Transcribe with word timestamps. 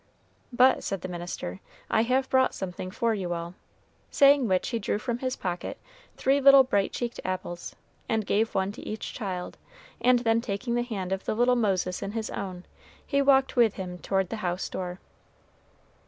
"But," 0.51 0.83
said 0.83 1.01
the 1.01 1.07
minister, 1.07 1.59
"I 1.87 2.01
have 2.01 2.27
brought 2.27 2.55
something 2.55 2.89
for 2.89 3.13
you 3.13 3.33
all;" 3.35 3.53
saying 4.09 4.47
which 4.47 4.69
he 4.69 4.79
drew 4.79 4.97
from 4.97 5.19
his 5.19 5.35
pocket 5.35 5.77
three 6.17 6.41
little 6.41 6.63
bright 6.63 6.91
cheeked 6.91 7.19
apples, 7.23 7.75
and 8.09 8.25
gave 8.25 8.55
one 8.55 8.71
to 8.71 8.81
each 8.81 9.13
child; 9.13 9.59
and 10.03 10.17
then 10.17 10.41
taking 10.41 10.73
the 10.73 10.81
hand 10.81 11.11
of 11.11 11.25
the 11.25 11.35
little 11.35 11.55
Moses 11.55 12.01
in 12.01 12.13
his 12.13 12.31
own, 12.31 12.63
he 13.05 13.21
walked 13.21 13.55
with 13.55 13.75
him 13.75 13.99
toward 13.99 14.29
the 14.29 14.37
house 14.37 14.67
door. 14.69 14.99